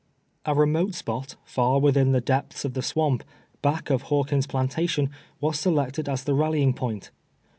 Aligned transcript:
A 0.47 0.55
remote 0.55 0.95
spot, 0.95 1.35
far 1.43 1.77
within 1.77 2.11
the 2.11 2.19
depths 2.21 2.65
of 2.65 2.73
the 2.73 2.81
swamp, 2.81 3.23
back 3.61 3.91
of 3.91 4.01
Hawkins' 4.09 4.47
plantation, 4.47 5.11
was 5.39 5.59
selected 5.59 6.09
as 6.09 6.23
the 6.23 6.33
ral 6.33 6.53
lying 6.53 6.73
point. 6.73 7.11